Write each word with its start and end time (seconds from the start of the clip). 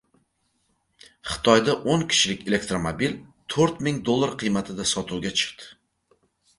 Xitoyda 1.31 1.75
o'n 1.93 2.07
kishilik 2.15 2.43
elektromobil 2.53 3.15
to'rt 3.55 3.87
ming 3.89 4.03
dollar 4.11 4.37
qiymatida 4.43 4.91
sotuvga 4.97 5.39
chiqdi 5.41 5.75